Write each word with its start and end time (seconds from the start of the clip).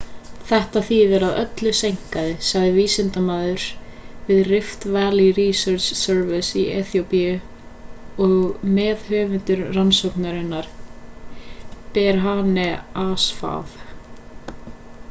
þetta 0.51 0.81
þýðir 0.85 1.23
að 1.25 1.35
öllu 1.41 1.71
seinkaði 1.79 2.31
sagði 2.47 2.71
vísindamaður 2.77 3.65
við 4.29 4.39
rift 4.47 4.87
valley 4.95 5.27
research 5.41 5.91
service 6.01 6.49
í 6.63 6.65
eþíópíu 6.79 7.35
og 8.31 8.65
meðhöfundur 8.81 9.63
rannsóknarinnar 9.79 10.71
berhane 11.99 12.69
asfaw 13.07 13.79